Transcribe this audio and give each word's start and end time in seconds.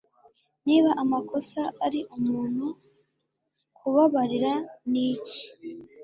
Niba 0.67 0.91
amakosa 1.03 1.61
ari 1.85 1.99
umuntu, 2.17 2.65
kubabarira 3.77 4.53
niki? 4.91 5.41